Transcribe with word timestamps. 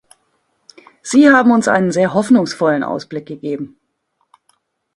Sie 1.03 1.29
haben 1.29 1.51
uns 1.51 1.67
einen 1.67 1.91
sehr 1.91 2.15
hoffnungsvollen 2.15 2.81
Ausblick 2.81 3.27
gegeben. 3.27 3.77